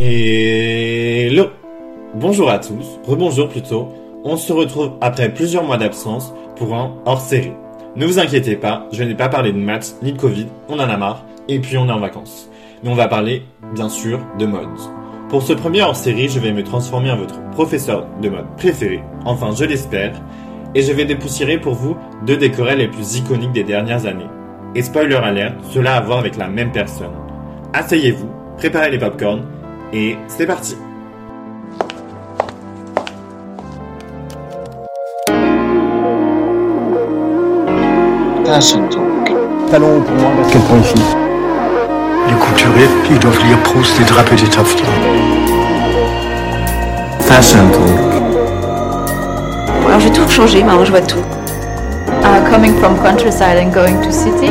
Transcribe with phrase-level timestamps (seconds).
[0.00, 1.46] Hello
[2.14, 3.88] Bonjour à tous, rebonjour plutôt.
[4.22, 7.50] On se retrouve après plusieurs mois d'absence pour un hors-série.
[7.96, 10.88] Ne vous inquiétez pas, je n'ai pas parlé de maths ni de Covid, on en
[10.88, 12.48] a marre, et puis on est en vacances.
[12.84, 13.42] Mais on va parler,
[13.74, 14.68] bien sûr, de mode.
[15.30, 19.50] Pour ce premier hors-série, je vais me transformer en votre professeur de mode préféré, enfin
[19.52, 20.12] je l'espère,
[20.76, 24.30] et je vais dépoussiérer pour vous deux querelles les plus iconiques des dernières années.
[24.76, 27.16] Et spoiler alert, cela à voir avec la même personne.
[27.72, 28.28] Asseyez-vous,
[28.58, 29.42] préparez les popcorns,
[29.92, 30.76] et c'est parti
[38.44, 39.70] Fashion Talk.
[39.70, 40.94] Talon pour moi, quel point ici
[42.26, 44.84] Les couturiers, ils doivent lire Proust et draper des taffetas.
[47.20, 48.22] Fashion Talk.
[49.86, 51.22] Alors j'ai tout changé, maintenant je vois tout.
[52.22, 54.50] Uh, coming from countryside and going to city.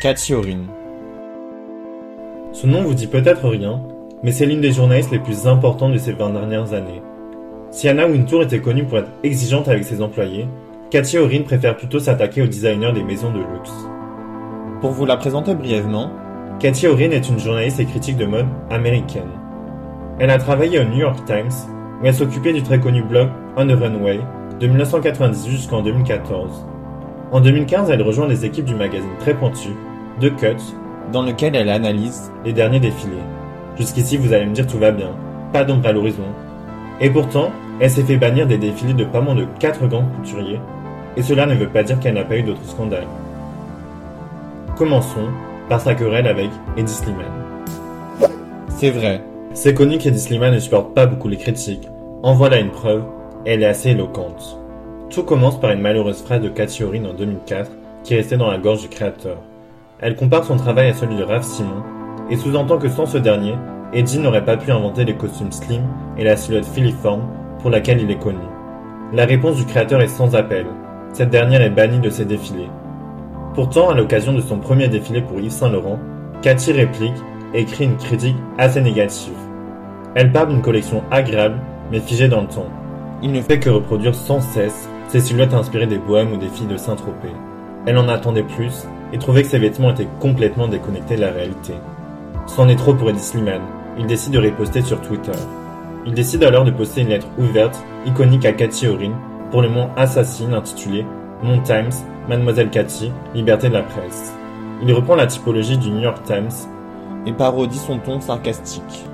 [0.00, 0.60] Cathy Orin.
[2.52, 3.82] Son nom vous dit peut-être rien,
[4.22, 7.02] mais c'est l'une des journalistes les plus importantes de ces 20 dernières années.
[7.72, 10.46] Si Anna Wintour était connue pour être exigeante avec ses employés,
[10.90, 13.72] Cathy Orin préfère plutôt s'attaquer aux designers des maisons de luxe.
[14.80, 16.12] Pour vous la présenter brièvement,
[16.60, 19.32] Cathy Orin est une journaliste et critique de mode américaine.
[20.20, 21.50] Elle a travaillé au New York Times,
[22.00, 24.20] où elle s'occupait du très connu blog On the Runway
[24.60, 26.66] de 1998 jusqu'en 2014.
[27.32, 29.70] En 2015, elle rejoint les équipes du magazine très pointu,
[30.20, 30.56] The Cut,
[31.12, 33.22] dans lequel elle analyse les derniers défilés.
[33.76, 35.10] Jusqu'ici, vous allez me dire tout va bien,
[35.52, 36.24] pas d'ombre à l'horizon.
[37.00, 40.60] Et pourtant, elle s'est fait bannir des défilés de pas moins de 4 grands couturiers,
[41.16, 43.06] et cela ne veut pas dire qu'elle n'a pas eu d'autres scandales.
[44.76, 45.28] Commençons
[45.68, 47.26] par sa querelle avec Eddie Slimane.
[48.68, 49.22] C'est vrai,
[49.54, 51.88] c'est connu qu'Eddie Slimane ne supporte pas beaucoup les critiques.
[52.22, 53.04] En voilà une preuve,
[53.44, 54.58] elle est assez éloquente.
[55.10, 57.70] Tout commence par une malheureuse phrase de Cathy Orin en 2004
[58.02, 59.38] qui est restée dans la gorge du créateur.
[60.00, 61.82] Elle compare son travail à celui de Raph Simon
[62.30, 63.54] et sous-entend que sans ce dernier,
[63.92, 65.82] Eddie n'aurait pas pu inventer les costumes slim
[66.16, 67.22] et la silhouette filiforme
[67.60, 68.38] pour laquelle il est connu.
[69.12, 70.66] La réponse du créateur est sans appel.
[71.12, 72.68] Cette dernière est bannie de ses défilés.
[73.54, 75.98] Pourtant, à l'occasion de son premier défilé pour Yves Saint Laurent,
[76.42, 77.16] Cathy réplique
[77.54, 79.32] et écrit une critique assez négative.
[80.14, 81.58] Elle parle d'une collection agréable
[81.90, 82.68] mais figée dans le temps.
[83.22, 86.66] Il ne fait que reproduire sans cesse ses silhouettes inspirées des bohèmes ou des filles
[86.66, 87.34] de Saint-Tropez.
[87.86, 91.74] Elle en attendait plus et trouvait que ses vêtements étaient complètement déconnectés de la réalité.
[92.46, 93.62] C'en est trop pour Eddie Slimane.
[93.98, 95.32] Il décide de riposter sur Twitter.
[96.06, 99.12] Il décide alors de poster une lettre ouverte, iconique à Cathy Orin,
[99.50, 101.04] pour le moins assassine intitulée
[101.42, 101.90] Mon Times,
[102.28, 104.32] Mademoiselle Cathy, Liberté de la presse.
[104.82, 106.50] Il reprend la typologie du New York Times
[107.26, 109.04] et parodie son ton sarcastique.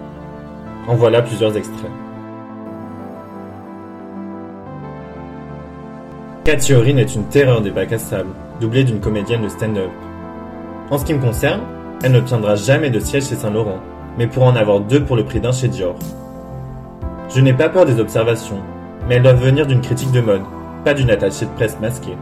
[0.86, 1.90] En voilà plusieurs extraits.
[6.44, 8.28] Cathy est une terreur des bacs à sable,
[8.60, 9.88] doublée d'une comédienne de stand-up.
[10.90, 11.62] En ce qui me concerne,
[12.02, 13.78] elle n'obtiendra jamais de siège chez Saint-Laurent,
[14.18, 15.94] mais pourra en avoir deux pour le prix d'un chez Dior.
[17.34, 18.60] Je n'ai pas peur des observations,
[19.08, 20.42] mais elles doivent venir d'une critique de mode,
[20.84, 22.18] pas d'une attachée de presse masquée.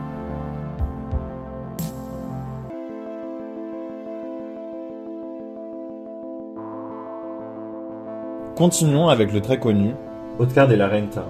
[8.55, 9.97] Continuons avec le très connu
[10.39, 11.25] Oscar de la Renta.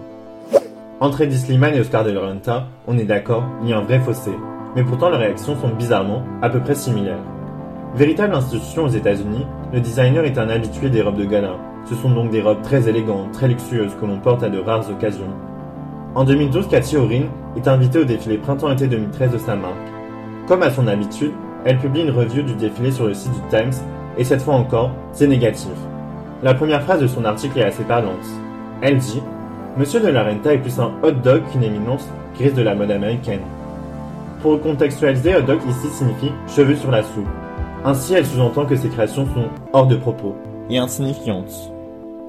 [1.03, 3.83] Entre Eddie Slimane et Oscar de la Renta, on est d'accord, il y a un
[3.83, 4.31] vrai fossé,
[4.77, 7.25] mais pourtant leurs réactions sont bizarrement à peu près similaires.
[7.97, 11.57] Véritable institution aux États-Unis, le designer est un habitué des robes de gala.
[11.87, 14.89] Ce sont donc des robes très élégantes, très luxueuses que l'on porte à de rares
[14.91, 15.35] occasions.
[16.15, 17.25] En 2012, Cathy Orin
[17.57, 19.75] est invitée au défilé printemps-été 2013 de sa marque.
[20.47, 21.33] Comme à son habitude,
[21.65, 23.75] elle publie une review du défilé sur le site du Times,
[24.19, 25.75] et cette fois encore, c'est négatif.
[26.45, 28.25] La première phrase de son article est assez parlante.
[28.83, 29.21] Elle dit
[29.75, 32.07] Monsieur de la Renta est plus un hot dog qu'une éminence
[32.39, 33.41] grise de la mode américaine.
[34.43, 37.27] Pour contextualiser, hot dog ici signifie cheveux sur la soupe.
[37.83, 40.37] Ainsi, elle sous-entend que ses créations sont hors de propos
[40.69, 41.73] et insignifiantes.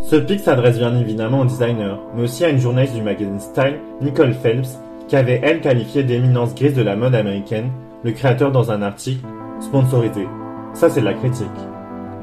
[0.03, 3.79] Ce pic s'adresse bien évidemment aux designers, mais aussi à une journaliste du magazine Style,
[3.99, 7.71] Nicole Phelps, qui avait elle qualifié d'éminence grise de la mode américaine
[8.05, 9.25] le créateur dans un article
[9.59, 10.27] sponsorisé.
[10.73, 11.47] Ça, c'est de la critique.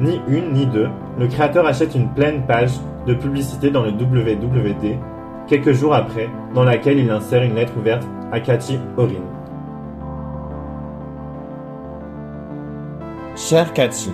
[0.00, 2.73] Ni une ni deux, le créateur achète une pleine page
[3.06, 4.99] de publicité dans le WWD,
[5.47, 9.25] quelques jours après, dans laquelle il insère une lettre ouverte à Cathy Orin.
[13.37, 14.11] Cher Cathy,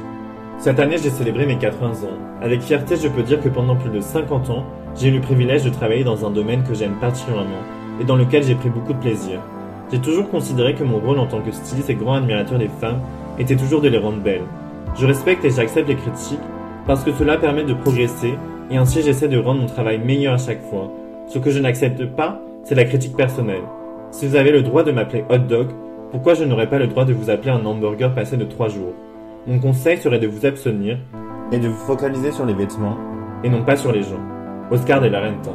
[0.59, 2.19] cette année j'ai célébré mes 80 ans.
[2.41, 4.65] Avec fierté, je peux dire que pendant plus de 50 ans,
[4.95, 7.63] j'ai eu le privilège de travailler dans un domaine que j'aime particulièrement
[8.01, 9.41] et dans lequel j'ai pris beaucoup de plaisir.
[9.91, 13.01] J'ai toujours considéré que mon rôle en tant que styliste et grand admirateur des femmes
[13.39, 14.45] était toujours de les rendre belles.
[14.97, 16.41] Je respecte et j'accepte les critiques
[16.87, 18.35] parce que cela permet de progresser
[18.71, 20.91] et ainsi j'essaie de rendre mon travail meilleur à chaque fois.
[21.27, 23.63] Ce que je n'accepte pas, c'est la critique personnelle.
[24.11, 25.69] Si vous avez le droit de m'appeler hot dog,
[26.11, 28.95] Pourquoi je n'aurais pas le droit de vous appeler un hamburger passé de 3 jours?
[29.47, 30.99] Mon conseil serait de vous abstenir
[31.51, 32.97] et de vous focaliser sur les vêtements
[33.43, 34.21] et non pas sur les gens.
[34.71, 35.51] Oscar de la Renta.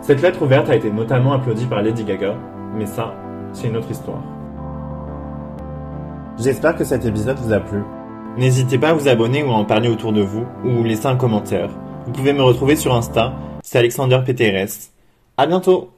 [0.00, 2.34] Cette lettre ouverte a été notamment applaudie par Lady Gaga,
[2.76, 3.14] mais ça,
[3.52, 4.22] c'est une autre histoire.
[6.38, 7.82] J'espère que cet épisode vous a plu.
[8.36, 11.16] N'hésitez pas à vous abonner ou à en parler autour de vous, ou laisser un
[11.16, 11.68] commentaire.
[12.06, 14.90] Vous pouvez me retrouver sur Insta, c'est Alexander PTRS.
[15.36, 15.88] À bientôt!